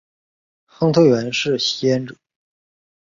[0.65, 2.15] 亨特原是吸烟者。